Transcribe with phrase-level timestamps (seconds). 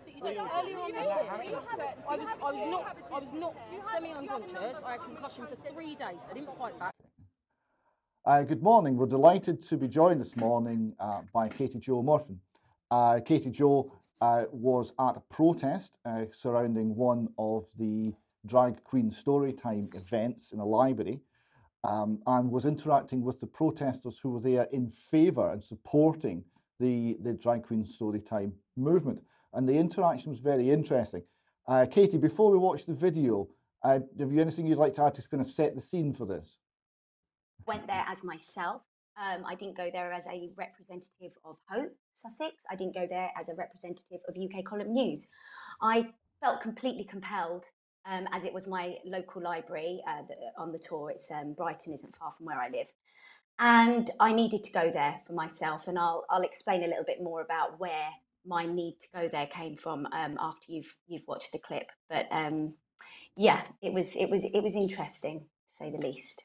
[0.00, 0.38] glad that you did.
[0.38, 1.70] Earlier on this shift,
[2.08, 4.76] I was, I was knocked, I was knocked semi-unconscious.
[4.84, 6.18] I had concussion for three days.
[6.30, 6.94] I didn't fight back.
[8.26, 8.96] Uh, good morning.
[8.96, 12.36] We're delighted to be joined this morning uh, by Katie Jo Murphy.
[12.90, 18.12] Uh, Katie Jo uh, was at a protest uh, surrounding one of the
[18.46, 21.20] drag queen storytime events in a library
[21.84, 26.44] um, and was interacting with the protesters who were there in favour and supporting
[26.78, 29.22] the, the drag queen storytime movement.
[29.52, 31.22] And the interaction was very interesting.
[31.66, 33.48] Uh, Katie, before we watch the video,
[33.82, 36.26] uh, have you anything you'd like to add to kind of set the scene for
[36.26, 36.56] this?
[37.66, 38.82] Went there as myself.
[39.20, 42.62] Um, I didn't go there as a representative of Hope Sussex.
[42.70, 45.26] I didn't go there as a representative of UK Column News.
[45.82, 46.06] I
[46.40, 47.64] felt completely compelled,
[48.06, 50.22] um, as it was my local library uh,
[50.56, 51.10] on the tour.
[51.10, 52.90] It's um, Brighton, isn't far from where I live,
[53.58, 55.86] and I needed to go there for myself.
[55.86, 58.08] And I'll I'll explain a little bit more about where
[58.46, 61.90] my need to go there came from um, after you've you've watched the clip.
[62.08, 62.74] But um,
[63.36, 66.44] yeah, it was it was it was interesting to say the least.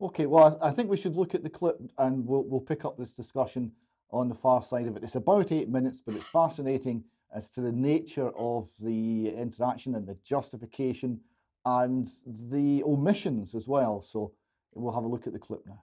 [0.00, 2.98] Okay, well, I think we should look at the clip and we'll, we'll pick up
[2.98, 3.72] this discussion
[4.10, 5.02] on the far side of it.
[5.02, 7.02] It's about eight minutes, but it's fascinating
[7.34, 11.18] as to the nature of the interaction and the justification
[11.64, 14.02] and the omissions as well.
[14.02, 14.32] So
[14.74, 15.82] we'll have a look at the clip now.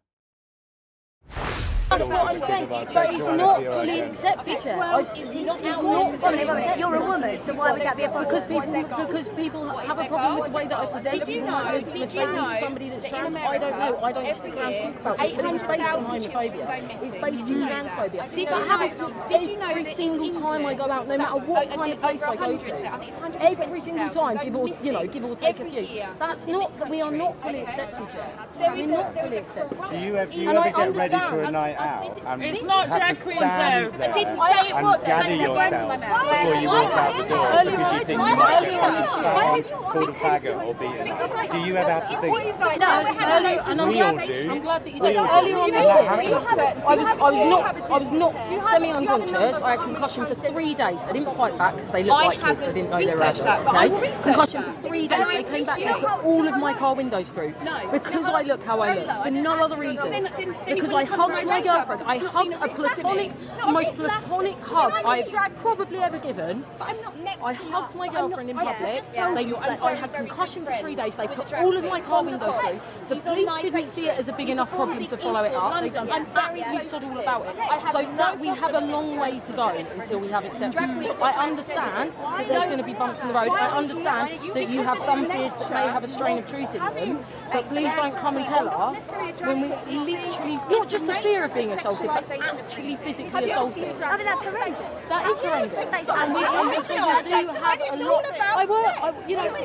[1.97, 2.67] That's what I'm saying.
[2.69, 4.99] But it's not fully accepted yet.
[4.99, 6.79] It's it's not fully accepted.
[6.79, 8.27] You're a woman, so why would that be a problem?
[8.29, 11.19] Because people, because people have a problem with the way that I present.
[11.19, 13.19] Did you people might know- make did you mistakes know with somebody that's that in
[13.31, 13.35] trans.
[13.35, 13.75] I don't know.
[13.77, 15.17] America, I don't every stick around to year, talk about it.
[15.17, 16.87] But it's based on 800,000 children go homophobia.
[16.87, 17.07] missing.
[17.07, 17.83] It's based Did you on know that?
[17.83, 18.29] transphobia.
[18.33, 20.73] Did That you happens know- to did you know every that in single time I
[20.73, 22.93] go out, no matter England, what that's kind of over place I go 100, to.
[22.93, 25.35] I think it's Every single 120,000 time, go give or you know, missing give or
[25.35, 25.81] take a every few.
[25.81, 26.89] year That's in this not.
[26.89, 27.17] We are country.
[27.19, 27.63] not fully Okay.
[27.63, 28.49] accepted yet.
[28.57, 29.77] There We're is a- not there fully is a accepted.
[29.77, 29.99] problem.
[30.01, 31.53] Do you, have, do you And ever I get ready for a understand.
[31.53, 33.97] night out and It's not have drag to queens, stand though.
[33.97, 35.03] there I didn't say it and was.
[35.03, 35.97] gather Don't go yourself my
[36.43, 38.79] before you walk out the door Earlier because on, you think I- you might get
[38.83, 38.93] on,
[39.33, 41.51] punched called a faggot or beaten up?
[41.51, 42.33] Do you ever have to think,
[42.79, 42.89] No,
[43.33, 44.47] earlier, and I'm We all do.
[44.51, 45.17] I'm glad that you We did.
[45.17, 45.31] all do.
[45.33, 46.85] Earlier on And this that year, happens.
[46.85, 49.61] I was, I was knocked, I was knocked semi-unconscious.
[49.61, 50.99] I had concussion for three days.
[51.01, 52.61] I didn't fight back because they looked like kids.
[52.63, 53.65] I didn't know they were researched that, adults.
[53.65, 55.27] but I will Okay, concussion for three days.
[55.27, 57.79] They came back appreciate and put all of my car windows through No.
[57.91, 60.27] because I look how I look for no other reason.
[60.67, 61.62] Because I hugged my my radar.
[61.63, 62.03] Girlfriend.
[62.05, 63.01] I hugged a a bit Saturday.
[63.01, 63.31] platonic,
[63.65, 66.65] the most platonic hug I've probably ever given.
[66.77, 69.03] But I'm not next I hugged my girlfriend in public.
[69.11, 71.15] They, I had concussion for three days.
[71.15, 72.79] They put all of my car windows through.
[73.09, 75.81] The police didn't see it as a big enough problem to follow it up.
[75.81, 77.55] They've done absolutely sod all about it.
[77.91, 80.93] So that we have a long way to go until we have acceptance.
[81.21, 83.49] I understand that there's going to be bumps in the road.
[83.49, 86.79] I understand that you have some fears that may have a strain of truth in
[86.95, 87.25] them.
[87.51, 89.69] But please don't come and tell us when we
[89.99, 94.01] literally, not just the fear of being assaulted, but actually physically assaulted.
[94.01, 95.03] I mean, that's horrendous.
[95.09, 95.73] That is horrendous.
[96.09, 98.25] And we, and do have a lot.
[98.41, 99.55] I work, I, you know,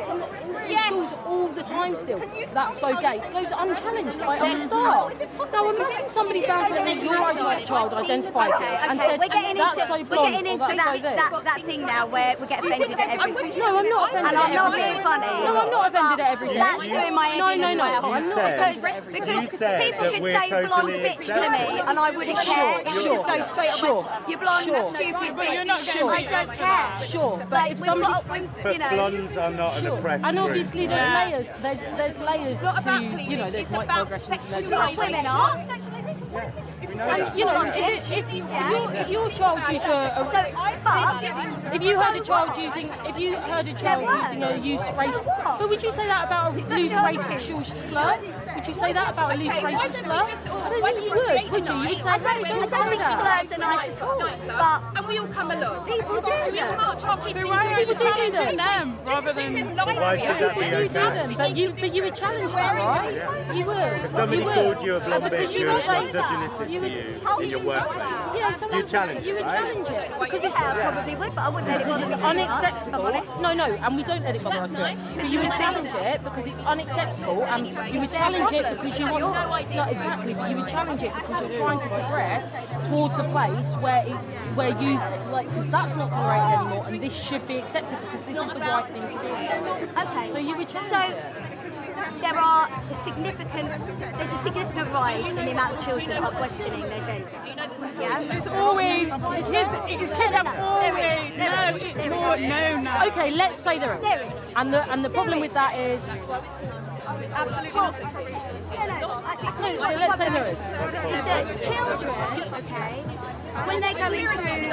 [0.68, 2.20] in schools all the time still.
[2.54, 3.18] That's so gay.
[3.18, 5.12] It goes unchallenged by other staff.
[5.52, 9.28] Now imagine somebody found something that your own child identified with and Okay, said, we're
[9.28, 11.28] getting that's into so we're blonde getting or into that's so that, this.
[11.30, 13.58] that that thing now where we get offended at everything.
[13.58, 15.26] No, I'm not offended And I'm not being funny.
[15.26, 16.58] No, I'm not offended at everything.
[16.58, 17.84] That's doing my head No, in no, no.
[17.84, 21.50] I'm not said- offended at Because, because people that could say blonde totally bitch to
[21.50, 21.77] me acceptable.
[21.86, 22.80] And I wouldn't Sure, care.
[22.80, 23.78] It would sure, just go straight away.
[23.78, 24.82] sure, You're blonde, sure.
[24.88, 25.66] stupid But you're bitch.
[25.66, 26.10] not Sure.
[26.10, 27.06] I don't care.
[27.08, 29.84] Sure, but Like, if we've somebody got, we've, But you know, blondes are not an
[29.84, 29.98] Sure.
[29.98, 30.48] oppressed And group.
[30.48, 31.24] obviously there's Yeah.
[31.24, 31.46] layers.
[31.62, 34.70] There's there's layers not about to you know there's it's about microaggressions and there's you
[34.70, 35.64] know, women are.
[36.87, 37.36] We know And that.
[37.38, 41.82] you know, if, if, if, your, if your child used a, So, a but if
[41.82, 45.14] you heard a child using, if you heard a child using a loose race,
[45.58, 48.18] but would you say that about a loose racial slur?
[48.56, 50.24] Would you say that about a loose Okay, why racial slur?
[50.24, 51.74] we just all- I don't think you would, would you?
[51.88, 53.46] You'd say, I no, don't, I don't don't say think that.
[53.48, 54.18] slurs are nice at all.
[54.18, 55.86] But and we all come along.
[55.86, 56.76] People do We them.
[56.76, 58.56] march our kids into the are People do do challenging them.
[58.56, 59.76] them rather than...
[59.76, 60.92] Why should that be do okay?
[60.92, 63.56] them, but you but you would challenge that, right?
[63.56, 63.76] You would.
[64.04, 67.02] If somebody called you a blonde Because bitch you who would was say misogynistic you
[67.02, 67.98] to would- you in your workplace,
[68.34, 69.64] Yeah, someone you challenge you it, would right?
[69.64, 72.02] challenge it because it's yeah, I probably would, but I wouldn't let it bother me
[72.02, 73.42] it's much, if I'm unacceptable.
[73.42, 74.76] No, no, and we don't let it bother us too.
[75.16, 79.06] But you would challenge it because it's unacceptable, and you would challenge it because you
[79.06, 79.74] want.
[79.74, 82.44] No, exactly, but you would challenge it because you're trying to progress
[82.88, 84.16] towards a place where it,
[84.56, 84.94] where you
[85.30, 88.60] like because that's not tolerated anymore, and this should be accepted because this is the
[88.60, 89.98] right thing to do.
[89.98, 90.32] Okay.
[90.32, 91.34] So you would challenge So, it.
[92.20, 93.68] There are a significant
[94.18, 97.30] there's a significant rise in the amount of children that are questioning their gender.
[98.00, 98.20] Yeah.
[98.38, 99.70] It's always kids.
[99.88, 101.76] It's kids have always no.
[101.76, 103.06] It's more no no.
[103.08, 104.02] Okay, let's say there is.
[104.02, 104.52] There is.
[104.56, 106.02] And the and the problem with that is
[108.72, 111.18] Yeah, no, I- I tell so let's say there problem is.
[111.18, 112.94] is that uh, children, okay,
[113.66, 114.68] when they're going through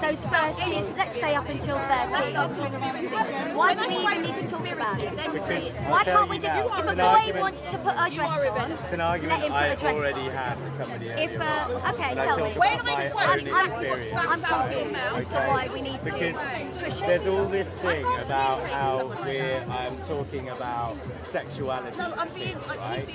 [0.00, 2.34] those first years, let's say up until 13,
[3.54, 5.12] why do we even need to talk about it?
[5.88, 8.98] Why can't we just, if a boy wants to put a dress on, It's an
[8.98, 10.30] let him put I a dress already on.
[10.30, 12.56] had with somebody If, uh, okay, tell talked me.
[12.56, 14.18] about I'm, my I'm, own I'm, experience.
[14.28, 15.48] I'm confused as to Okay.
[15.48, 16.36] why we need to because
[16.82, 23.08] push there's all this thing about how we're um, talking about sexuality, right?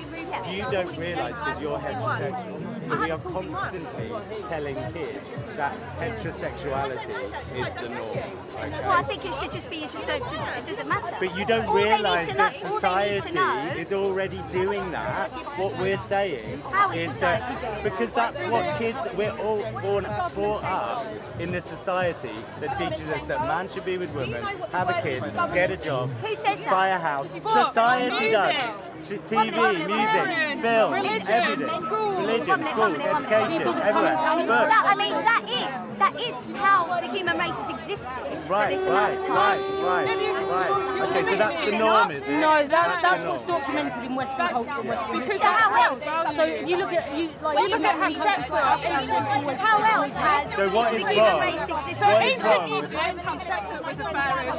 [0.51, 0.65] You.
[0.71, 2.89] Don't realise because you're heterosexual.
[2.89, 4.11] that we are constantly
[4.49, 8.10] telling kids that heterosexuality is the norm.
[8.56, 8.69] Okay?
[8.81, 11.16] Well, I think it should just be, you just don't, just, it doesn't matter.
[11.19, 13.94] But you don't All they need realise that know- all they need to society is
[13.94, 15.30] already doing that.
[15.57, 20.63] What we're saying How is is that because that's what kids we're all born brought
[20.63, 21.06] up
[21.39, 25.24] in this society that teaches us that man should be with women, have a kid,
[25.54, 26.69] get a job, Who says that?
[26.69, 27.28] buy a house.
[27.68, 28.56] Society does.
[29.30, 31.89] TV, music, film, religion, everything.
[32.25, 33.31] Religion, One minute, one minute, one minute.
[33.31, 34.92] education, everywhere, That, books.
[34.92, 38.10] I mean, that is that is how the human race has existed
[38.45, 40.50] for Right, this amount right, of right, time.
[40.50, 41.10] right, right.
[41.10, 42.30] Okay, so that's Is the norm, is it?
[42.30, 45.39] No, that's that's what's documented in Western culture and Western Because.
[45.39, 46.36] So how else?
[46.36, 50.13] So you look at you like You look at Greek Hamlet, culture, African How else
[50.16, 51.42] has So what the human wrong?
[51.42, 51.92] race existed?
[51.92, 52.74] is Ancient wrong?
[52.78, 54.56] Egypt had sex a pharaoh.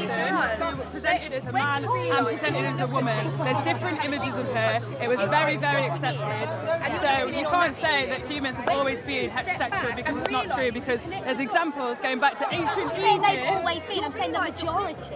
[0.00, 3.38] She was person who presented as a man and presented as a woman.
[3.38, 4.80] There's different images of her.
[5.00, 7.00] It was very, very accepted.
[7.00, 10.72] So you can't say that humans have always been heterosexual because it's not true.
[10.72, 12.94] Because there's examples going back to ancient Egypt.
[12.94, 14.04] I'm saying they've always been.
[14.04, 15.14] I'm saying the majority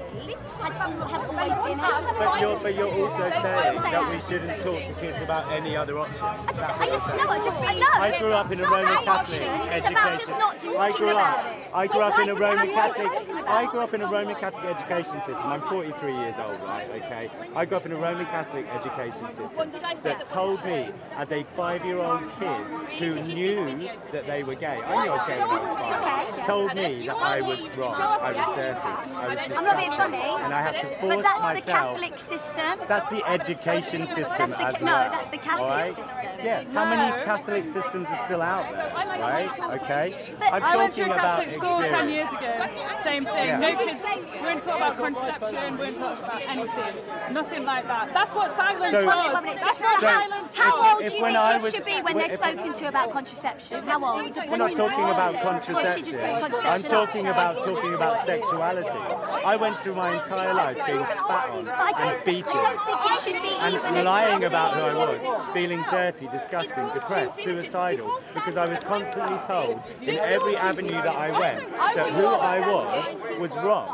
[0.61, 2.41] has, um, have always been But heterosexual.
[2.41, 6.25] you're, but you're also saying that we shouldn't talk to kids about any other option.
[6.25, 7.87] I just, I just, no, I just, I know.
[7.95, 9.73] I grew up in a Roman Catholic education.
[9.75, 11.47] It's about just not talking I grew about up.
[11.47, 11.71] it.
[11.75, 13.47] I grew up in a does it have Roman Catholic.
[13.47, 15.37] I grew up in a Roman Catholic education system.
[15.45, 16.89] I'm 43 years old, right?
[16.91, 17.31] Okay.
[17.55, 22.21] I grew up in a Roman Catholic education system that told me, as a five-year-old
[22.39, 25.81] kid who knew that they were gay, I knew I was gay when I was
[26.39, 26.47] five.
[26.47, 27.95] Told me that I was wrong.
[27.95, 28.81] I was dirty.
[28.81, 31.43] I was I'm not being funny, And I had to force but that's the
[31.73, 32.01] myself.
[32.01, 32.79] Catholic system.
[32.89, 35.95] That's the education system That's the as ca- no, that's the Catholic alright?
[35.95, 36.29] system.
[36.43, 36.65] Yeah.
[36.73, 38.93] How many Catholic systems are still out there?
[39.21, 39.81] Right?
[39.83, 40.35] Okay.
[40.39, 42.11] But- I'm I went to talking about Catholic school 10 experience.
[42.15, 43.01] years ago.
[43.03, 43.47] Same thing.
[43.49, 43.59] Yeah.
[43.59, 44.01] No kids.
[44.35, 45.73] We weren't taught about contraception.
[45.73, 46.95] We weren't taught about anything.
[47.33, 48.11] Nothing like that.
[48.13, 49.07] That's what silence So- was.
[49.07, 49.61] One minute, one minute.
[49.65, 52.05] That's So what silence how old If do you think I kids should be when
[52.05, 53.87] when- they're if- spoken to about contraception?
[53.87, 54.37] How old?
[54.37, 56.67] We're not talking about Well, she just put contraception.
[56.67, 58.89] I'm talking up, about talking about sexuality.
[59.45, 62.53] I went through my entire life being spat on I and don't, beaten.
[62.53, 62.71] Think
[63.05, 65.21] it should be even and lying about who I was.
[65.21, 71.17] was, feeling dirty, disgusting, depressed, suicidal, because I was constantly told in every avenue that
[71.17, 73.89] I went that who I was was wrong.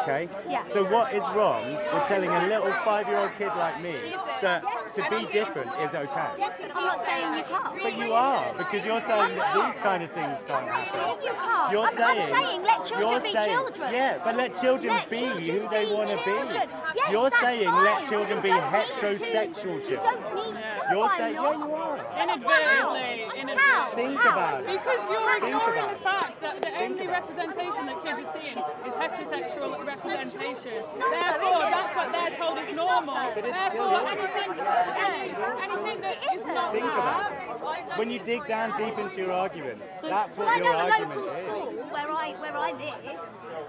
[0.00, 0.28] Okay?
[0.48, 0.62] Yeah.
[0.72, 3.96] So what is wrong with telling a little five-year-old kid like me
[4.42, 4.62] that
[4.94, 6.30] to be different is okay?
[6.74, 7.82] I'm not saying you can't.
[7.82, 11.32] But you are, because you're saying that these kind of things can't I'm saying you
[11.32, 11.72] can't.
[11.72, 13.92] You're I'm, saying, I'm saying let children you're be saying- children.
[13.92, 16.22] Yeah, but let children Let be children who they want to be.
[16.24, 16.68] children.
[16.94, 17.84] Yes, you're that's saying fine.
[17.84, 20.14] let children You be don't need to- heterosexual You children.
[20.22, 20.75] don't need.
[20.90, 21.58] You're no, I'm saying, yeah, not.
[21.58, 21.96] you are.
[22.22, 23.18] Inadvertently.
[23.26, 23.34] How?
[23.36, 24.02] Inadvertently.
[24.06, 24.66] Think about it.
[24.66, 28.92] Because you're Think ignoring the fact that the only representation that kids are seeing is
[28.94, 30.78] heterosexual representation.
[30.96, 33.14] Therefore, that's what they're told is normal.
[33.14, 33.32] though.
[33.34, 34.96] But it's Therefore, anything It's that not.
[34.96, 35.34] say,
[35.66, 36.72] anything that It is isn't.
[36.72, 37.98] Think about it.
[37.98, 41.08] When you dig down deep into your argument, that's Well, what I your know a
[41.08, 43.20] local school where I where I live,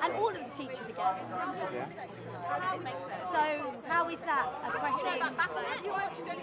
[0.03, 1.15] and all of the teachers are
[1.71, 1.85] gay.
[3.31, 5.21] So how is that oppressing?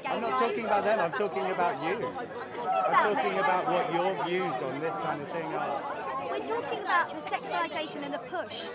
[0.07, 2.07] I'm not talking about them, I'm talking about you.
[2.07, 6.05] I'm talking about what your views on this kind of thing are.
[6.31, 8.69] We're talking about the sexualisation and the push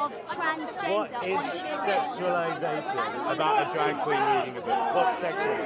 [0.00, 1.88] of transgender is on children.
[1.88, 4.94] sexualization about a drag queen reading a book?
[4.94, 5.56] What's sexual?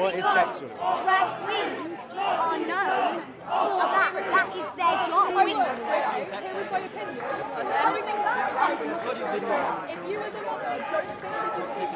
[0.00, 0.68] What is sexual?
[1.02, 4.14] Drag queens are known for that.
[4.14, 5.34] That is their job.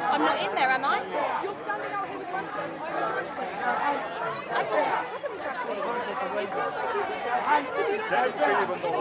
[0.05, 1.03] I'm not in there, am I?
[1.43, 2.79] You're standing out here with one person.
[2.83, 3.55] I'm a drag queen.
[3.55, 5.79] I don't have a problem with drag queens.
[6.35, 7.15] It sounds like you do.
[7.65, 8.95] Because you don't understand.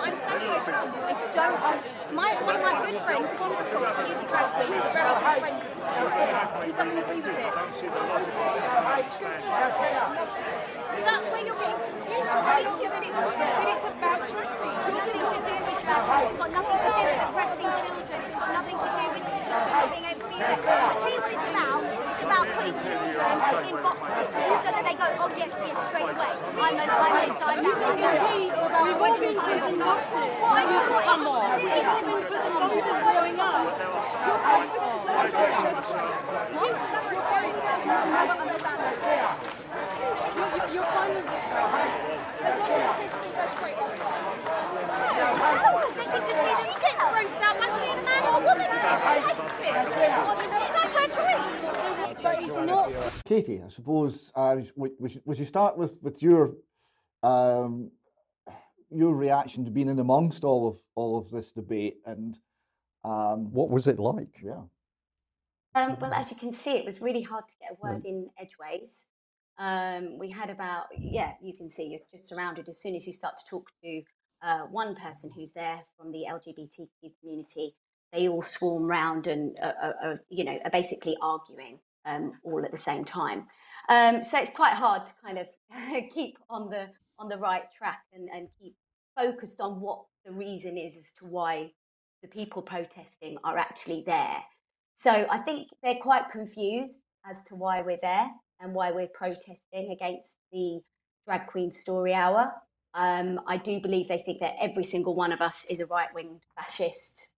[0.00, 2.14] I'm standing over I don't.
[2.14, 4.74] My, one of my good friends, wonderful, he's a drag queen.
[4.74, 5.62] He's a very good friend of mine.
[6.66, 7.54] He doesn't agree with it.
[7.78, 7.86] So
[11.04, 12.30] that's where you're getting confused.
[12.30, 14.86] You're thinking that it's, that it's about drag queens.
[14.90, 15.94] Nothing to do with to.
[16.20, 18.18] It's got nothing to do with oppressing children.
[18.24, 20.60] It's got nothing to do with children not being able to be there.
[20.60, 21.80] I tell you what it's about.
[21.90, 23.16] It's about putting children
[23.66, 24.28] in boxes
[24.60, 26.32] so that they go, oh yes, yes, straight away.
[26.60, 27.80] I'm a, I'm this, I'm that.
[27.80, 28.20] I'm that.
[28.84, 30.28] We've all been put in boxes.
[30.40, 31.48] What, what, Come on.
[31.50, 33.64] what is We've been put in boxes growing up.
[34.20, 34.70] You're kind
[41.10, 41.64] of as long as
[42.70, 43.90] the kids do go straight on.
[45.10, 48.66] They could just be She gets grossed out by seeing a man or a woman.
[48.66, 48.79] She hates it.
[50.76, 52.22] That's her choice.
[52.22, 52.92] But it's not
[53.24, 56.54] Katie, I suppose uh, we, we, should, we should start with with your
[57.22, 57.90] um,
[58.90, 62.38] your reaction to being in amongst all of all of this debate and
[63.04, 64.40] um, What was it like?
[64.42, 64.62] yeah.
[65.74, 68.28] Um, well, as you can see, it was really hard to get a word in
[68.38, 69.06] edgeways.
[69.58, 73.12] Um, we had about, yeah, you can see you're just surrounded as soon as you
[73.12, 74.02] start to talk to
[74.42, 76.88] uh, one person who's there from the LGBTQ
[77.20, 77.74] community,
[78.12, 82.64] they all swarm round and, uh, uh, uh, you know, are basically arguing um, all
[82.64, 83.46] at the same time.
[83.88, 85.46] Um, so it's quite hard to kind of
[86.14, 86.88] keep on the
[87.18, 88.74] on the right track and, and keep
[89.14, 91.70] focused on what the reason is as to why
[92.22, 94.38] the people protesting are actually there.
[94.98, 98.28] So I think they're quite confused as to why we're there
[98.60, 100.80] and why we're protesting against the
[101.26, 102.52] drag queen story hour.
[102.94, 106.12] Um, I do believe they think that every single one of us is a right
[106.14, 107.28] wing fascist,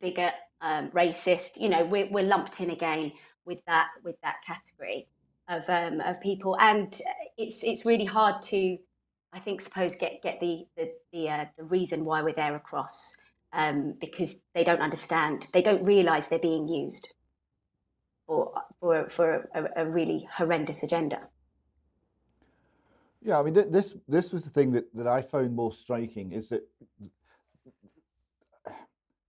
[0.00, 1.50] bigot, um, racist.
[1.56, 3.12] You know, we're, we're lumped in again
[3.44, 5.08] with that with that category
[5.48, 6.98] of um, of people, and
[7.36, 8.78] it's it's really hard to,
[9.32, 13.16] I think, suppose get get the the the, uh, the reason why we're there across
[13.52, 17.08] um, because they don't understand, they don't realise they're being used
[18.26, 21.20] for for for a, a really horrendous agenda.
[23.20, 26.32] Yeah, I mean, th- this this was the thing that, that I found most striking
[26.32, 26.66] is that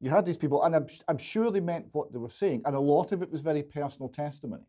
[0.03, 2.75] you had these people, and I'm, I'm sure they meant what they were saying, and
[2.75, 4.65] a lot of it was very personal testimony,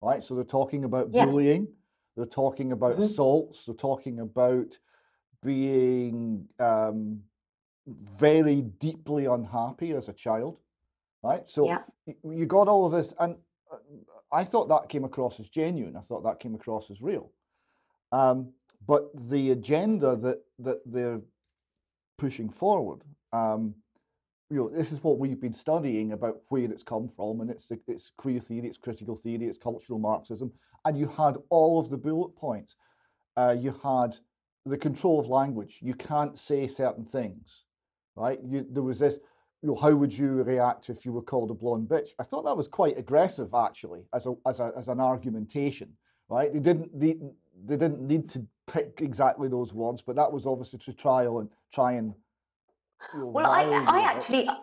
[0.00, 0.24] right?
[0.24, 1.26] So they're talking about Yeah.
[1.26, 1.68] bullying,
[2.16, 3.04] they're talking about Mhm.
[3.04, 4.78] assaults, they're talking about
[5.42, 7.22] being um,
[7.86, 10.56] very deeply unhappy as a child,
[11.22, 11.46] right?
[11.46, 11.82] So Yeah.
[12.24, 13.36] you got all of this, and
[13.70, 13.76] uh,
[14.32, 15.94] I thought that came across as genuine.
[15.94, 17.30] I thought that came across as real.
[18.12, 18.54] Um,
[18.86, 21.20] but the agenda that that they're
[22.16, 23.02] pushing forward,
[23.34, 23.74] um,
[24.50, 27.72] you know, this is what we've been studying about where it's come from, and it's
[27.88, 30.52] it's queer theory, it's critical theory, it's cultural Marxism,
[30.84, 32.76] and you had all of the bullet points.
[33.36, 34.16] Uh, you had
[34.66, 35.78] the control of language.
[35.82, 37.64] You can't say certain things,
[38.16, 38.38] right?
[38.44, 39.18] You, there was this.
[39.62, 42.10] You know, how would you react if you were called a blonde bitch?
[42.18, 45.90] I thought that was quite aggressive, actually, as a as a as an argumentation,
[46.28, 46.52] right?
[46.52, 47.16] They didn't they,
[47.64, 51.48] they didn't need to pick exactly those words, but that was obviously to try and
[51.72, 52.14] try and.
[53.32, 54.58] Well, I, I actually,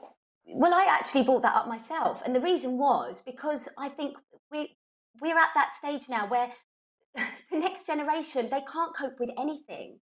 [0.45, 4.17] well, I actually brought that up myself, and the reason was because I think
[4.51, 4.75] we
[5.21, 6.49] we're at that stage now where
[7.51, 9.99] the next generation they can't cope with anything.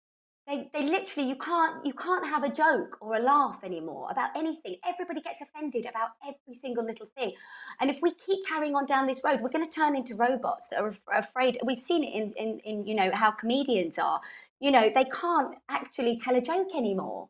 [0.49, 4.31] They, they literally you can't you can't have a joke or a laugh anymore about
[4.37, 4.76] anything.
[4.87, 7.33] Everybody gets offended about every single little thing,
[7.81, 10.69] and if we keep carrying on down this road, we're going to turn into robots
[10.69, 11.59] that are afraid.
[11.64, 14.21] We've seen it in, in in you know how comedians are.
[14.61, 17.28] You know they can't actually tell a joke anymore.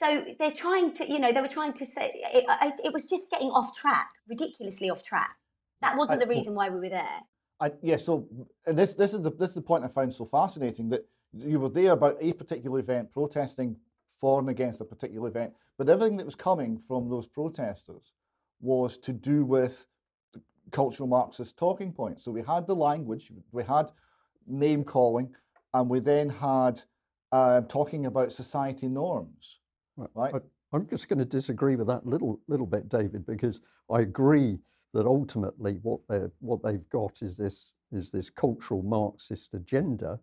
[0.00, 3.30] So they're trying to, you know, they were trying to say it, it was just
[3.30, 5.36] getting off track, ridiculously off track.
[5.80, 7.20] That wasn't I- the reason why we were there.
[7.60, 8.28] I, yeah, so
[8.66, 11.58] and this this is the this is the point I found so fascinating that you
[11.58, 13.76] were there about a particular event protesting
[14.20, 18.14] for and against a particular event, but everything that was coming from those protesters
[18.60, 19.86] was to do with
[20.70, 22.24] cultural Marxist talking points.
[22.24, 23.90] So we had the language, we had
[24.46, 25.34] name calling,
[25.74, 26.80] and we then had
[27.32, 29.58] uh, talking about society norms.
[30.14, 30.34] Right.
[30.34, 30.38] I,
[30.72, 34.58] I'm just going to disagree with that little little bit, David, because I agree
[34.94, 40.18] that ultimately what they what they've got is this is this cultural Marxist agenda,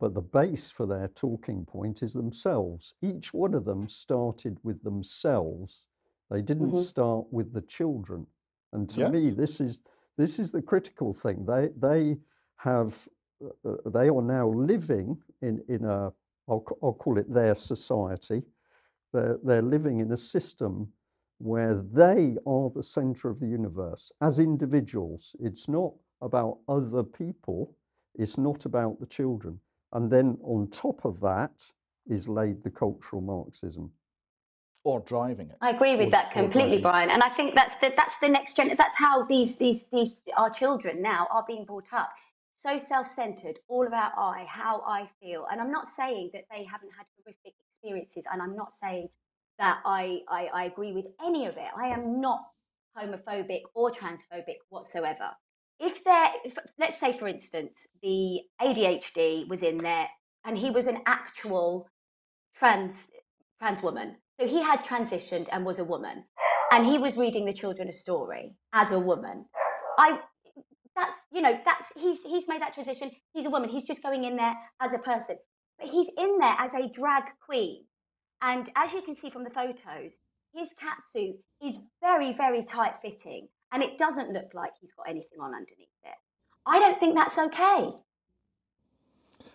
[0.00, 2.94] but the base for their talking point is themselves.
[3.02, 5.84] Each one of them started with themselves.
[6.30, 6.78] They didn't Mhm.
[6.78, 8.26] start with the children.
[8.72, 9.12] And to Yes.
[9.12, 9.82] me, this is
[10.16, 11.44] this is the critical thing.
[11.44, 12.18] They they
[12.56, 13.08] have
[13.44, 16.12] uh, uh, they are now living in in a
[16.48, 18.42] I'll, I'll call it their society.
[19.16, 20.88] They're, they're living in a system
[21.38, 25.34] where they are the center of the universe as individuals.
[25.40, 27.74] It's not about other people,
[28.14, 29.58] it's not about the children.
[29.94, 31.64] And then on top of that
[32.06, 33.90] is laid the cultural Marxism.
[34.84, 35.56] Or driving it.
[35.62, 36.82] I agree with Or- that completely.
[36.82, 37.10] Brian.
[37.10, 38.68] And I think that's the that's the next gen.
[38.76, 42.10] That's how these these these our children now are being brought up.
[42.64, 45.46] So self-centered, all about I, how I feel.
[45.50, 47.54] And I'm not saying that they haven't had horrific
[47.86, 49.08] experiences, and I'm not saying
[49.58, 51.68] that I, I, I agree with any of it.
[51.76, 52.40] I am not
[52.98, 55.30] homophobic or transphobic whatsoever.
[55.78, 60.08] If there, if, let's say for instance, the ADHD was in there
[60.44, 61.88] and he was an actual
[62.56, 62.96] trans
[63.58, 66.24] trans woman, so he had transitioned and was a woman,
[66.72, 69.44] and he was reading the children a story as a woman.
[69.98, 70.18] I
[70.94, 73.10] that's you know that's he's he's made that transition.
[73.34, 73.68] He's a woman.
[73.68, 75.36] He's just going in there as a person,
[75.78, 77.84] but he's in there as a drag queen.
[78.42, 80.16] And as you can see from the photos,
[80.54, 85.08] his cat suit is very, very tight fitting and it doesn't look like he's got
[85.08, 86.14] anything on underneath it.
[86.64, 87.90] I don't think that's okay.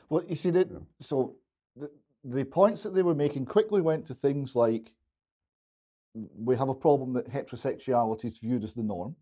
[0.09, 0.69] Well, you see that.
[0.99, 1.35] So
[1.75, 1.89] the,
[2.23, 4.91] the points that they were making quickly went to things like
[6.13, 9.15] we have a problem that heterosexuality is viewed as the norm.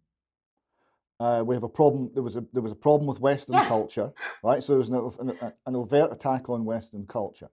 [1.20, 2.10] Uh, we have a problem.
[2.14, 3.68] There was a there was a problem with Western Yeah.
[3.68, 4.12] culture,
[4.44, 4.64] right?
[4.64, 7.50] So there was an, an, an overt attack on Western culture,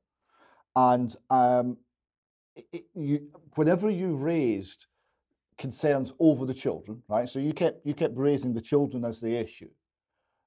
[0.77, 1.77] and um,
[2.55, 4.87] it, it- you whenever you raised
[5.59, 7.29] concerns over the children, right?
[7.29, 9.71] So you kept you kept raising the children as the issue,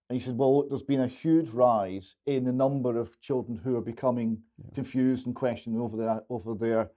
[0.09, 3.59] and you said, well, look, there's been a huge rise in the number of children
[3.63, 4.41] who are becoming
[4.73, 6.91] confused and questioning over their over their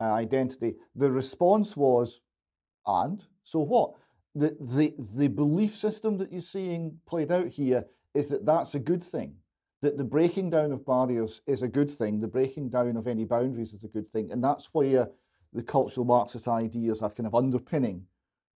[0.00, 0.74] uh, identity.
[0.96, 2.20] The response was,
[2.86, 3.94] and so what?
[4.34, 7.84] The, the the belief system that you're seeing played out here
[8.14, 9.34] is that that's a good thing.
[9.82, 12.20] That the breaking down of barriers is a good thing.
[12.20, 15.08] The breaking down of any boundaries is a good thing, and that's where
[15.52, 18.06] the cultural Marxist ideas are kind of underpinning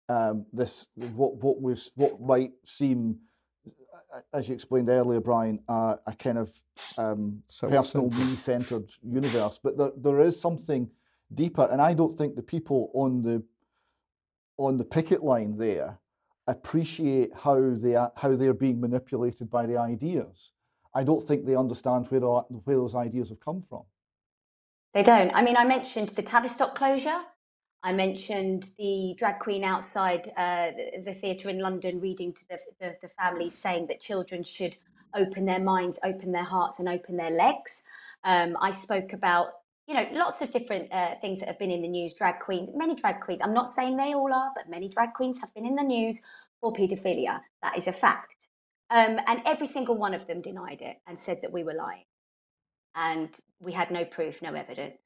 [0.08, 0.88] um, this.
[0.96, 3.18] What what was what might seem,
[4.32, 6.50] as you explained earlier, Brian, uh, a kind of
[6.98, 9.60] um, personal me-centered universe.
[9.62, 10.90] But there, there is something
[11.34, 13.40] deeper, and I don't think the people on the
[14.66, 15.98] on the picket line there
[16.46, 20.52] appreciate how they are, how they're being manipulated by the ideas.
[20.94, 23.82] I don't think they understand where where those ideas have come from.
[24.92, 25.30] They don't.
[25.34, 27.20] I mean, I mentioned the Tavistock closure.
[27.82, 32.58] I mentioned the drag queen outside uh, the, the theatre in London reading to the,
[32.78, 34.76] the, the families saying that children should
[35.14, 37.82] open their minds, open their hearts, and open their legs.
[38.24, 39.52] Um, I spoke about,
[39.90, 42.14] you know, lots of different uh, things that have been in the news.
[42.14, 43.40] Drag queens, many drag queens.
[43.42, 46.20] I'm not saying they all are, but many drag queens have been in the news
[46.60, 47.40] for paedophilia.
[47.60, 48.36] That is a fact.
[48.90, 52.04] Um, and every single one of them denied it and said that we were lying
[52.94, 55.00] and we had no proof, no evidence.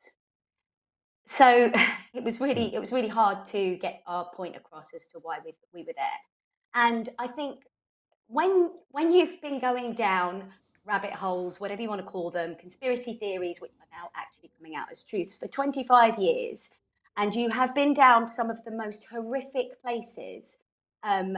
[1.24, 1.72] So
[2.12, 5.38] it was really it was really hard to get our point across as to why
[5.42, 6.20] we we were there.
[6.74, 7.60] And I think
[8.26, 10.52] when when you've been going down
[10.84, 14.23] rabbit holes, whatever you want to call them, conspiracy theories, which are now actually
[14.64, 16.70] coming out as truths for 25 years,
[17.18, 20.58] and you have been down some of the most horrific places.
[21.02, 21.36] Um,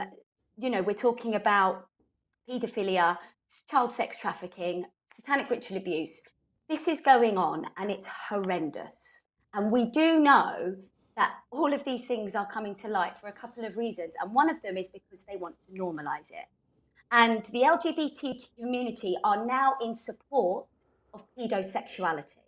[0.57, 1.87] you know, we're talking about
[2.49, 3.17] paedophilia,
[3.69, 4.85] child sex trafficking,
[5.15, 6.21] satanic ritual abuse.
[6.69, 9.21] This is going on and it's horrendous.
[9.53, 10.75] And we do know
[11.17, 14.13] that all of these things are coming to light for a couple of reasons.
[14.21, 16.47] And one of them is because they want to normalize it.
[17.11, 20.65] And the LGBT community are now in support
[21.13, 22.46] of pedosexuality.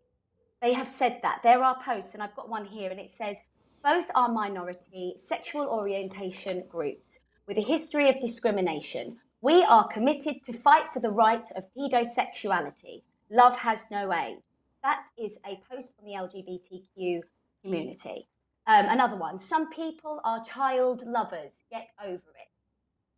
[0.61, 1.39] They have said that.
[1.43, 3.37] There are posts, and I've got one here, and it says
[3.83, 9.17] both are minority sexual orientation groups with a history of discrimination.
[9.41, 13.03] We are committed to fight for the rights of pedosexuality.
[13.31, 14.39] Love has no aid.
[14.83, 17.21] That is a post from the LGBTQ
[17.63, 18.25] community.
[18.67, 19.39] Um, another one.
[19.39, 21.57] Some people are child lovers.
[21.71, 22.49] Get over it.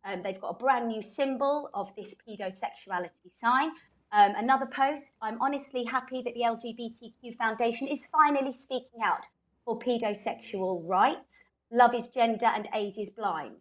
[0.04, 3.70] Um, they've got a brand new symbol of this pedosexuality sign.
[4.12, 5.12] Um, another post.
[5.22, 9.26] I'm honestly happy that the LGBTQ Foundation is finally speaking out
[9.64, 11.44] for pedosexual rights.
[11.70, 13.56] Love is gender and age is blind.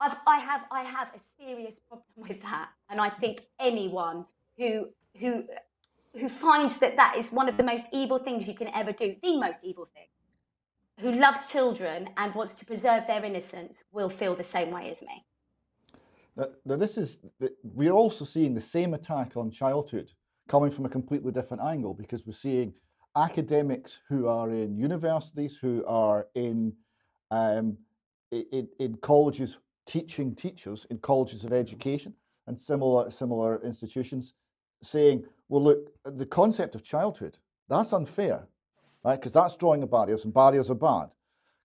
[0.00, 4.24] I've, I have I have a serious problem with that, and I think anyone
[4.56, 5.44] who who
[6.14, 9.16] who finds that that is one of the most evil things you can ever do,
[9.22, 10.06] the most evil thing,
[11.00, 15.02] who loves children and wants to preserve their innocence, will feel the same way as
[15.02, 15.24] me.
[16.64, 20.12] Now, this is the, we're also seeing the same attack on childhood
[20.48, 22.72] coming from a completely different angle because we're seeing
[23.16, 26.72] academics who are in universities, who are in
[27.30, 27.76] um,
[28.30, 32.14] in, in colleges teaching teachers in colleges of education
[32.46, 34.34] and similar similar institutions
[34.82, 37.36] saying, well, look, the concept of childhood
[37.68, 38.46] that's unfair,
[39.04, 39.16] right?
[39.16, 41.08] Because that's drawing a barriers, and barriers are bad.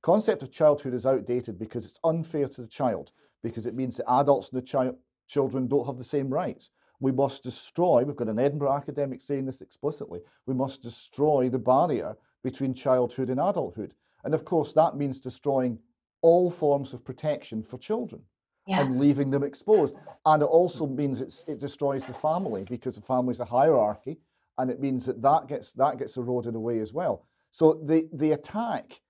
[0.03, 3.09] Concept of childhood is outdated because it's unfair to the child
[3.41, 4.95] because it means that adults and the child
[5.27, 6.71] children don't have the same rights.
[6.99, 11.57] We must destroy, we've got an Edinburgh academic saying this explicitly, we must destroy the
[11.57, 13.93] barrier between childhood and adulthood.
[14.25, 15.79] And of course, that means destroying
[16.21, 18.21] all forms of protection for children
[18.67, 19.95] and leaving them exposed.
[20.25, 24.19] And it also means it's, it destroys the family because the family is a hierarchy,
[24.57, 27.25] and it means that that gets that gets eroded away as well.
[27.51, 29.01] So the, the attack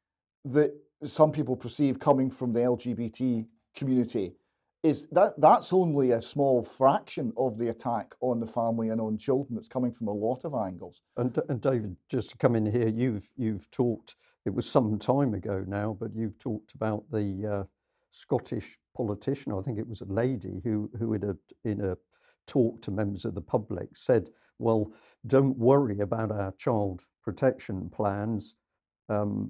[0.46, 0.74] that
[1.06, 4.34] some people perceive coming from the LGBT community
[4.84, 9.18] is that that's only a small fraction of the attack on the family and on
[9.18, 9.58] children.
[9.58, 11.02] It's coming from a lot of angles.
[11.16, 14.16] And, and David, just to come in here, you've you've talked.
[14.46, 17.64] It was some time ago now, but you've talked about the uh,
[18.12, 19.54] Scottish politician.
[19.54, 21.36] I think it was a lady who who in a
[21.68, 21.98] in a
[22.46, 24.92] talk to members of the public said, "Well,
[25.28, 28.56] don't worry about our child protection plans.
[29.08, 29.50] Um,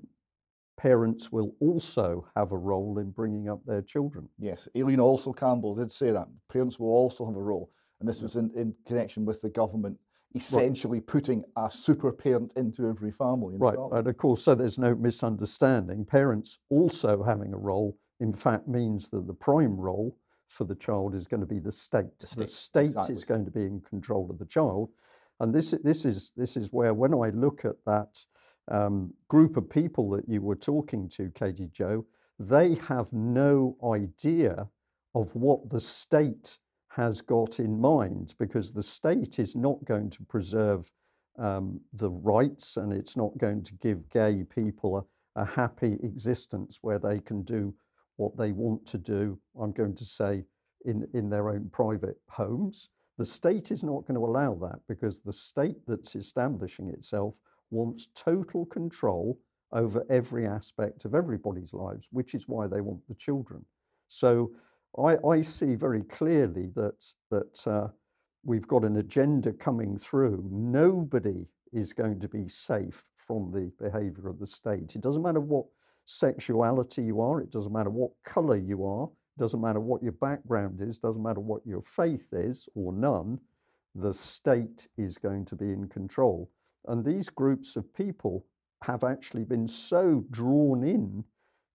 [0.78, 4.28] parents will also have a role in bringing up their children.
[4.40, 6.28] Yes, Aileen also Campbell did say that.
[6.52, 7.72] Parents will also have a role.
[8.00, 9.98] And this was in, in connection with the government
[10.36, 11.08] essentially right.
[11.08, 13.56] putting a super parent into every family.
[13.58, 14.00] right, Scotland.
[14.00, 16.04] and of course, so there's no misunderstanding.
[16.06, 21.16] Parents also having a role, in fact, means that the prime role for the child
[21.16, 22.20] is going to be the state.
[22.20, 23.16] The state, the state exactly.
[23.16, 24.90] is going to be in control of the child.
[25.40, 28.20] And this, this, is, this is where, when I look at that
[28.72, 32.06] um, group of people that you were talking to, Katie Joe,
[32.40, 34.68] they have no idea
[35.16, 36.58] of what the state
[36.90, 40.92] has got in mind because the state is not going to preserve
[41.40, 46.80] um, the rights and it's not going to give gay people a, a happy existence
[46.82, 47.74] where they can do
[48.18, 50.44] what they want to do, I'm going to say,
[50.86, 52.90] in, in their own private homes.
[53.18, 57.34] The state is not going to allow that because the state that's establishing itself
[57.74, 59.40] wants total control
[59.72, 63.66] over every aspect of everybody's lives, which is why they want the children.
[64.08, 64.52] So
[64.98, 67.88] I, I see very clearly that that uh,
[68.44, 70.48] we've got an agenda coming through.
[70.52, 74.96] Nobody is going to be safe from the behaviour of the state.
[74.96, 75.66] It doesn't matter what
[76.06, 77.42] sexuality you are.
[77.42, 79.06] It doesn't matter what colour you are.
[79.06, 81.00] It doesn't matter what your background is.
[81.00, 83.40] Doesn't matter what your faith is or none.
[83.96, 86.50] The state is going to be in control.
[86.88, 88.46] And these groups of people
[88.82, 91.24] have actually been so drawn in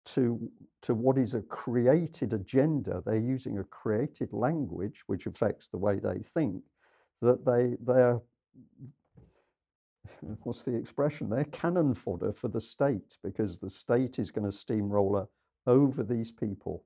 [0.04, 0.50] to,
[0.82, 3.02] to what is a created agenda.
[3.04, 6.62] They're using a created language, which affects the way they think,
[7.22, 8.20] that they, they're,
[10.42, 11.28] what's the expression?
[11.28, 16.02] They're cannon fodder for the state because the state is going to steamroller uh, over
[16.02, 16.84] these people.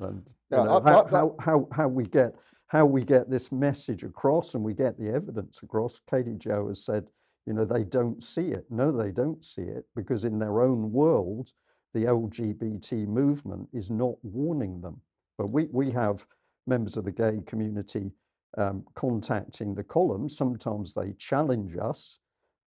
[0.00, 2.34] And yeah, know, how, how, how, how we get
[2.74, 6.00] how we get this message across and we get the evidence across.
[6.10, 7.06] Katie Joe has said,
[7.46, 8.66] you know, they don't see it.
[8.68, 11.52] No, they don't see it because in their own world,
[11.92, 15.00] the LGBT movement is not warning them.
[15.38, 16.26] But we, we have
[16.66, 18.10] members of the gay community
[18.58, 20.28] um, contacting the column.
[20.28, 22.18] Sometimes they challenge us,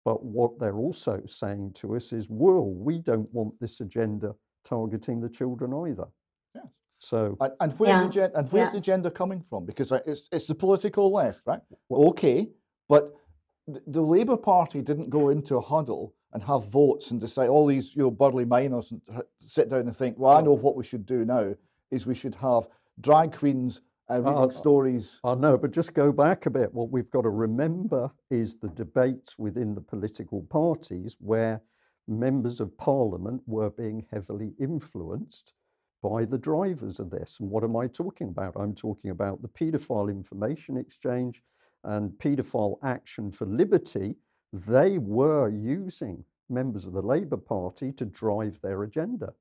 [0.05, 5.19] but what they're also saying to us is, well, we don't want this agenda targeting
[5.19, 6.07] the children either.
[6.55, 6.67] Yes.
[6.99, 8.03] So and, and where's, yeah.
[8.03, 8.73] the, gen- and where's yeah.
[8.73, 9.65] the gender coming from?
[9.65, 11.61] Because it's it's the political left, right?
[11.91, 12.49] Okay,
[12.89, 13.13] but
[13.67, 17.65] the, the Labour Party didn't go into a huddle and have votes and decide all
[17.65, 19.01] these you know burly minors and
[19.39, 21.53] sit down and think, well, I know what we should do now
[21.91, 22.67] is we should have
[22.99, 25.19] drag queens uh, reading uh, stories.
[25.23, 26.73] I know, but just go back a bit.
[26.73, 31.61] What we've got to remember is the debates within the political parties where
[32.07, 35.53] members of parliament were being heavily influenced
[36.07, 37.37] by the drivers of this.
[37.39, 38.53] And what am I talking about?
[38.57, 41.43] I'm talking about the paedophile information exchange
[41.83, 44.15] and paedophile action for liberty.
[44.53, 49.33] They were using members of the Labour Party to drive their agenda.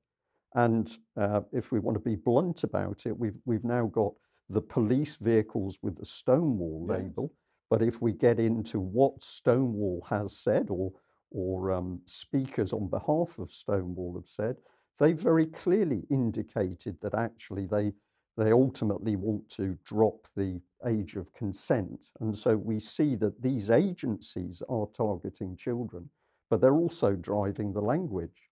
[0.55, 4.13] And uh, if we want to be blunt about it, we've, we've now got
[4.49, 6.99] the police vehicles with the Stonewall yes.
[6.99, 7.33] label.
[7.69, 10.91] But if we get into what Stonewall has said or,
[11.31, 14.57] or um, speakers on behalf of Stonewall have said,
[14.99, 17.93] they very clearly indicated that actually they
[18.37, 22.11] they ultimately want to drop the age of consent.
[22.19, 26.07] And so we see that these agencies are targeting children,
[26.51, 28.49] but they're also driving the language.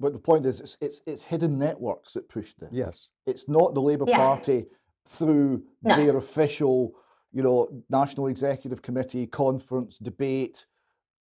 [0.00, 2.70] But the point is, it's, it's, it's hidden networks that push this.
[2.72, 3.10] Yes.
[3.26, 4.16] It's not the Labour yeah.
[4.16, 4.66] Party
[5.06, 6.04] through no.
[6.04, 6.94] their official,
[7.32, 10.66] you know, National Executive Committee conference debate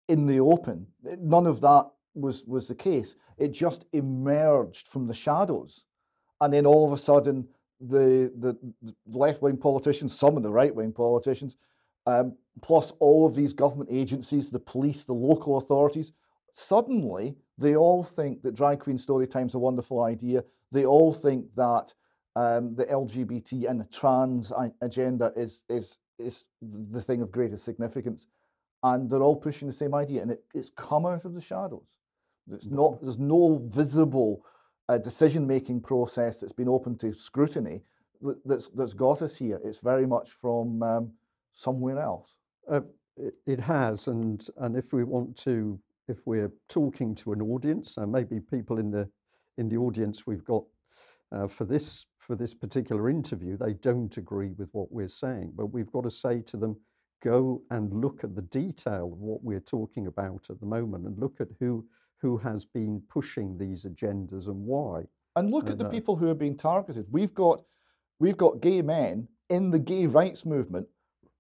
[0.09, 0.87] in the open.
[1.03, 3.15] None of that was was the case.
[3.39, 5.85] It just emerged from the shadows,
[6.41, 7.47] and then all of a sudden,
[7.81, 11.57] the the, the left wing politicians, some of the right wing politicians,
[12.07, 16.13] um, plus all of these government agencies, the police, the local authorities,
[16.53, 20.45] suddenly they all think that drag queen story time's a wonderful idea.
[20.73, 21.95] They all think that
[22.37, 28.27] um, the LGBT and the trans agenda is is is the thing of greatest significance,
[28.83, 32.01] and they're all pushing the same idea, and it, it's come out of the shadows.
[32.53, 34.45] It's not, there's no visible
[34.89, 37.83] uh, decision-making process that's been open to scrutiny
[38.45, 39.61] that's, that's got us here.
[39.65, 41.13] It's very much from um,
[41.53, 42.31] somewhere else.
[42.71, 42.81] Uh,
[43.17, 45.79] it, it, has, and, and if we want to
[46.09, 49.09] if we're talking to an audience, and maybe people in the
[49.57, 50.65] in the audience we've got
[51.33, 55.67] uh, for this for this particular interview, they don't agree with what we're saying, but
[55.67, 56.77] we've got to say to them,
[57.23, 61.19] go and look at the detail of what we're talking about at the moment, and
[61.19, 61.85] look at who
[62.25, 65.03] who has been pushing these agendas and why.
[65.37, 67.05] And look at the uh, people who are being targeted.
[67.11, 67.61] We've got
[68.19, 70.87] we've got gay men in the gay rights movement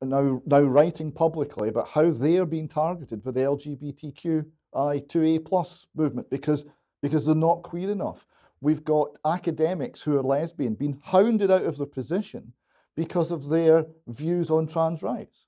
[0.02, 6.66] now now writing publicly about how they're being targeted for the LGBTQI2A plus movement because
[7.00, 8.26] because they're not queer enough.
[8.60, 12.52] We've got academics who are lesbian being hounded out of their position
[12.94, 15.46] because of their views on trans rights.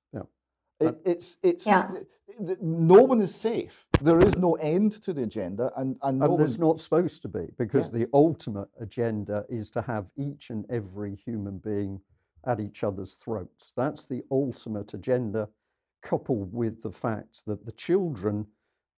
[0.80, 0.88] Yeah.
[0.90, 1.90] It, it's it's Yeah.
[2.38, 3.86] th- no one is safe.
[4.02, 7.22] There is no end to the agenda, and and no And there's one, not supposed
[7.22, 8.00] to be, because Yeah.
[8.00, 12.00] the ultimate agenda is to have each and every human being
[12.44, 13.72] at each other's throats.
[13.76, 15.48] That's the ultimate agenda,
[16.02, 18.46] coupled with the fact that the children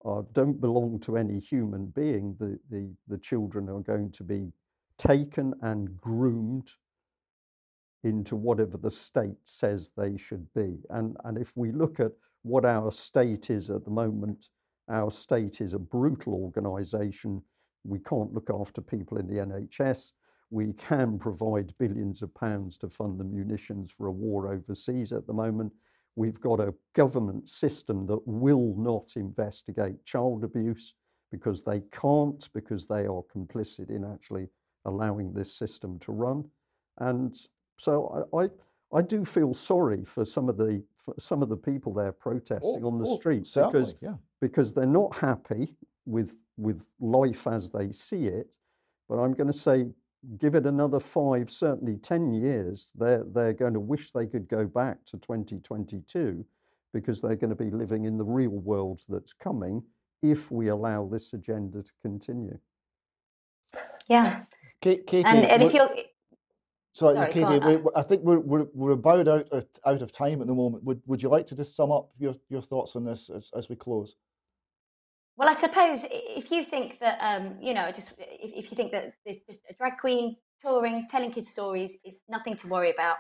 [0.05, 2.37] uh, don't belong to any human being.
[2.38, 4.53] The, the, the children are going to be
[4.97, 6.73] taken and groomed
[8.04, 10.78] into whatever the state says they should be.
[10.90, 14.48] And, and if we look at what our state is at the moment,
[14.88, 17.42] our state is a brutal organisation.
[17.84, 20.12] We can't look after people in the NHS.
[20.50, 25.26] We can provide billions of pounds to fund the munitions for a war overseas at
[25.26, 25.72] the moment.
[26.16, 30.94] We've got a government system that will not investigate child abuse
[31.30, 34.48] because they can't, because they are complicit in actually
[34.87, 36.44] allowing this system to run.
[36.98, 37.37] And
[37.79, 38.49] so I, I,
[38.99, 42.81] I do feel sorry for some of the for some of the people there protesting
[42.85, 44.14] Oh, on the oh, street certainly, because yeah.
[44.41, 48.57] because they're not happy with with life as they see it.
[49.09, 49.87] But I'm going to say,
[50.38, 54.67] give it another five, certainly ten years, they're they're going to wish they could go
[54.67, 56.45] back to 2022
[56.93, 59.83] because they're going to be living in the real world that's coming
[60.23, 62.59] if we allow this agenda to continue.
[64.09, 64.43] Yeah.
[64.81, 66.07] Kate, Katie, And, and if would-
[66.94, 70.40] you're, Sorry, Katie, we, I think we're, we're, we're about out of, out of time
[70.40, 70.85] at the moment.
[70.85, 73.68] Would, would you like to just sum up your, your thoughts on this as, as
[73.68, 74.16] we close?
[75.37, 78.90] Well, I suppose if you think that, um, you know, just if, if you think
[78.90, 83.18] that there's just a drag queen touring, telling kids stories is nothing to worry about,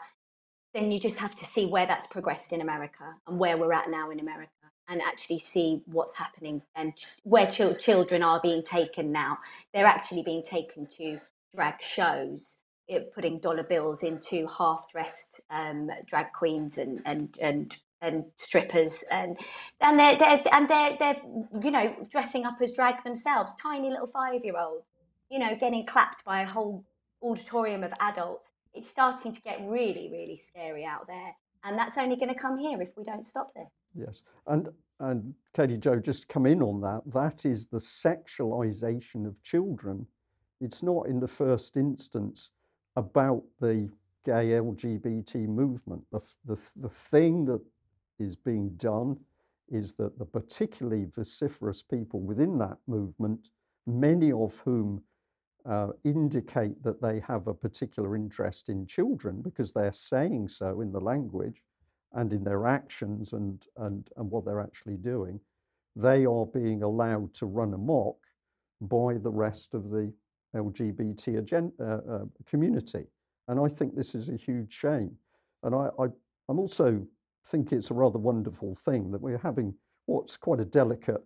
[0.74, 3.88] then you just have to see where that's progressed in America and where we're at
[3.88, 4.50] now in America
[4.88, 9.38] and actually see what's happening and ch- where chil- children are being taken now.
[9.72, 11.20] They're actually being taken to
[11.54, 12.56] drag shows,
[12.88, 19.04] it, putting dollar bills into half dressed um, drag queens and, and, and and strippers.
[19.10, 19.36] And
[19.80, 21.16] and they're, they're and they're they're
[21.62, 24.86] you know dressing up as drag themselves tiny little five year olds
[25.30, 26.84] you know getting clapped by a whole
[27.22, 28.48] auditorium of adults.
[28.74, 31.34] It's starting to get really really scary out there.
[31.64, 33.68] And that's only going to come here if we don't stop this.
[33.94, 34.68] Yes, and
[35.00, 37.02] and Katie Joe, just come in on that.
[37.12, 40.06] That is the sexualization of children.
[40.60, 42.50] It's not in the first instance
[42.96, 43.88] about the
[44.24, 46.02] gay LGBT movement.
[46.12, 47.60] The the the thing that
[48.18, 49.18] is being done
[49.70, 53.50] is that the particularly vociferous people within that movement,
[53.86, 55.02] many of whom
[55.68, 60.90] uh, indicate that they have a particular interest in children because they're saying so in
[60.90, 61.62] the language
[62.14, 65.38] and in their actions and, and, and what they're actually doing,
[65.94, 68.16] they are being allowed to run amok
[68.80, 70.10] by the rest of the
[70.54, 73.06] LGBT agen- uh, uh, community.
[73.48, 75.10] And I think this is a huge shame.
[75.62, 76.06] And I, I,
[76.48, 77.06] I'm also
[77.46, 79.74] think it's a rather wonderful thing that we're having
[80.06, 81.22] what's quite a delicate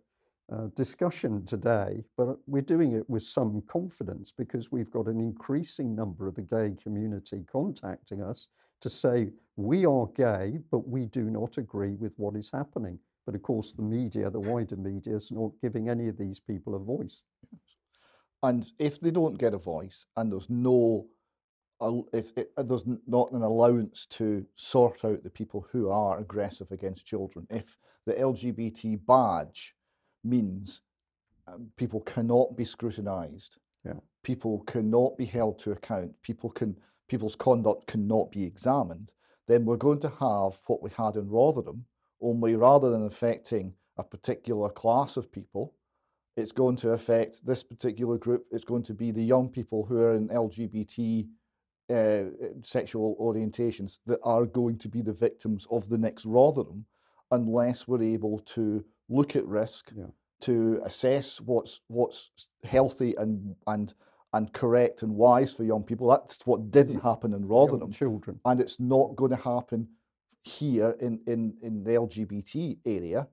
[0.52, 5.94] uh, discussion today, but we're doing it with some confidence because we've got an increasing
[5.94, 8.48] number of the gay community contacting us
[8.80, 12.98] to say we are gay, but we do not agree with what is happening.
[13.24, 16.74] But of course, the media, the wider media, is not giving any of these people
[16.74, 17.22] a voice.
[18.42, 21.06] And if they don't get a voice and there's no,
[22.12, 27.06] if it, there's not an allowance to sort out the people who are aggressive against
[27.06, 29.74] children, if the LGBT badge
[30.24, 30.80] means
[31.46, 34.00] um, people cannot be scrutinised, Yeah.
[34.22, 36.76] people cannot be held to account, people can
[37.08, 39.12] people's conduct cannot be examined,
[39.46, 41.84] then we're going to have what we had in Rotherham,
[42.22, 45.74] only rather than affecting a particular class of people,
[46.36, 48.46] it's going to affect this particular group.
[48.50, 51.26] It's going to be the young people who are in LGBT
[51.90, 52.22] uh,
[52.64, 56.84] sexual orientations that are going to be the victims of the next Rotherham
[57.32, 60.06] unless we're able to look at risk, Yeah.
[60.42, 62.30] to assess what's what's
[62.64, 63.92] healthy and and
[64.34, 66.08] and correct and wise for young people.
[66.08, 68.40] That's what didn't happen in Young Rotherham children.
[68.46, 69.86] and it's not going to happen
[70.44, 73.28] here in, in, in the LGBT area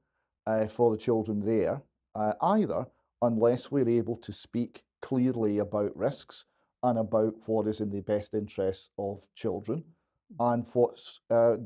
[0.46, 1.82] uh, for the children there.
[2.16, 2.86] Uh, either
[3.22, 6.46] unless we're able to speak clearly about risks
[6.84, 9.84] and about what is in the best interests of children
[10.40, 11.58] and what's uh,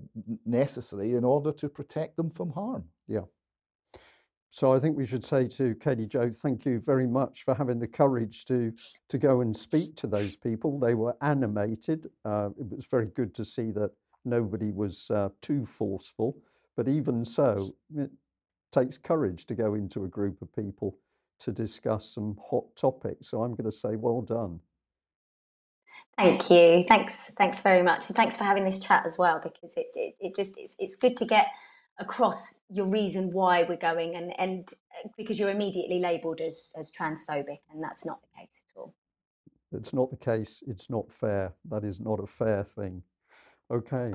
[0.45, 2.83] necessary in order to protect them from harm.
[3.07, 3.25] Yeah.
[4.49, 7.79] So I think we should say to Katie Jo, thank you very much for having
[7.79, 8.71] the courage to
[9.09, 10.79] to go and speak to those people.
[10.79, 12.07] They were animated.
[12.23, 13.89] Uh, it was very good to see that
[14.25, 16.37] nobody was uh, too forceful.
[16.77, 17.73] But even so,
[18.73, 20.97] takes courage to go into a group of people
[21.39, 23.29] to discuss some hot topics.
[23.29, 24.59] So I'm going to say, well done.
[26.17, 26.85] Thank you.
[26.89, 27.31] Thanks.
[27.37, 29.39] Thanks very much, and thanks for having this chat as well.
[29.41, 31.47] Because it it, it just it's, it's good to get
[31.99, 36.89] across your reason why we're going and and uh, because you're immediately labeled as as
[36.89, 38.93] transphobic and that's not the case at all
[39.71, 43.01] it's not the case it's not fair that is not a fair thing
[43.71, 44.11] okay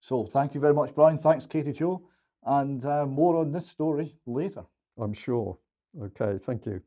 [0.00, 2.02] so thank you very much brian thanks katie jo
[2.46, 4.64] and uh, more on this story later.
[4.98, 5.58] I'm sure.
[6.00, 6.82] Okay thank you